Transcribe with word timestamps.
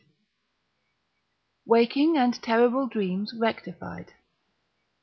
V. 0.01 0.07
Waking 1.67 2.17
and 2.17 2.33
terrible 2.41 2.87
Dreams 2.87 3.35
rectified. 3.37 4.13